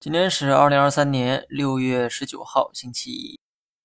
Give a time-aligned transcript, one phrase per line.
[0.00, 3.38] 今天是二零二三年六月十九号，星期一。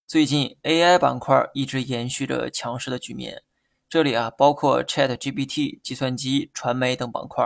[0.07, 3.43] 最近 AI 板块一直延续着强势的局面，
[3.89, 7.43] 这里啊包括 ChatGPT、计算机、传媒等板块。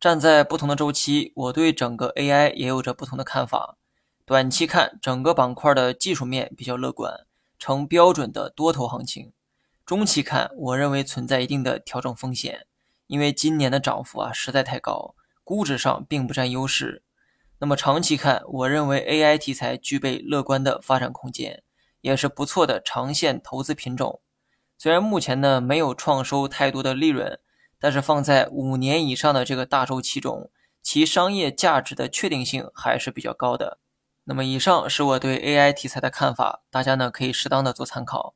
[0.00, 3.78] 站在不同的周期，我对整个 AI 也有着不同的看法。
[4.24, 7.24] 短期看，整个板块的技术面比较乐观，
[7.60, 9.32] 呈标准的多头行情。
[9.86, 12.66] 中期看，我认为存在一定的调整风险，
[13.06, 15.14] 因为今年的涨幅啊实在太高，
[15.44, 17.03] 估值上并不占优势。
[17.64, 21.62] 那么长期看，我认为 AI 题材具备乐观的发展空间，
[22.02, 24.20] 也是不错的长线投资品种。
[24.76, 27.40] 虽然目前呢没有创收太多的利润，
[27.78, 30.50] 但是放在五年以上的这个大周期中，
[30.82, 33.78] 其商业价值的确定性还是比较高的。
[34.24, 38.34] 那么以上是我对 AI 题材的看法，大家呢可以适当的做参考。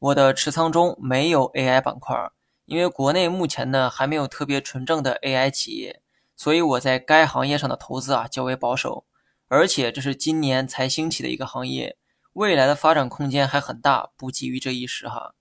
[0.00, 2.16] 我的持仓中没有 AI 板块，
[2.64, 6.00] 因为国内目前呢还没有特别纯正的 AI 企业。
[6.36, 9.04] 所以我在该行业上的投资啊较为保守，
[9.48, 11.96] 而且这是今年才兴起的一个行业，
[12.32, 15.34] 未来的发展空间还很大，不急于这一时哈。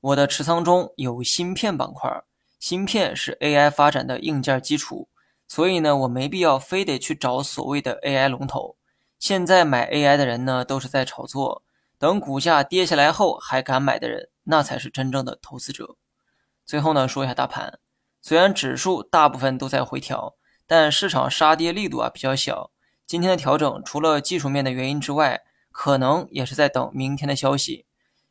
[0.00, 2.10] 我的持仓中有芯片板块，
[2.58, 5.08] 芯片是 AI 发展的硬件基础，
[5.46, 8.76] 所以呢我没必要非得去找所谓的 AI 龙头。
[9.20, 11.62] 现在买 AI 的人呢都是在炒作，
[11.98, 15.94] 等股价跌下来后还敢买的人，那才是真正的投资者。
[16.66, 17.78] 最后呢说一下大盘。
[18.20, 20.34] 虽然指数大部分都在回调，
[20.72, 22.70] 但市场杀跌力度啊比较小。
[23.06, 27.84] 今天的调整除了技术面的原因之外，可能也是在等明天的消息。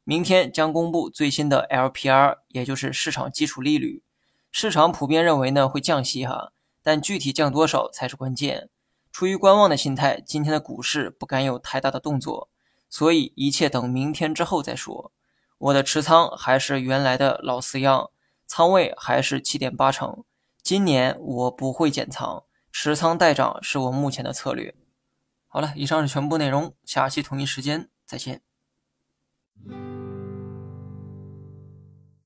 [0.03, 4.01] 明天将公布最新的 LPR，也就是市场基础利率。
[4.51, 8.69] 市场普遍认为呢会降息哈，但具体降多少才是关键。
[9.11, 12.49] 出于观望的心态，今天的股市不敢有太大的动作，
[12.89, 15.11] 所以一切等明天之后再说。
[15.59, 18.09] 我的持仓还是原来的老四样。
[18.47, 20.23] 仓位还是七点八成，
[20.63, 24.73] 今年我不会减仓，持仓待涨是我目前的策略。
[25.47, 28.41] 好了，以上是全部内容，下期同一时间再见。